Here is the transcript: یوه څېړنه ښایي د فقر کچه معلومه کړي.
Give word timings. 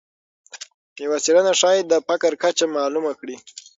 یوه 1.03 1.17
څېړنه 1.25 1.53
ښایي 1.59 1.81
د 1.91 1.93
فقر 2.07 2.33
کچه 2.43 2.65
معلومه 2.75 3.11
کړي. 3.19 3.35